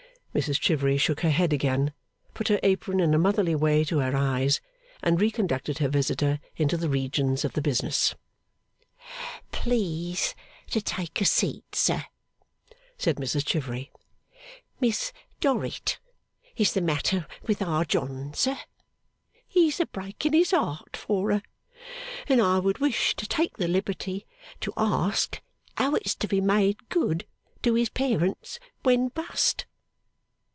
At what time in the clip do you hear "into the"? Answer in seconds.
6.55-6.87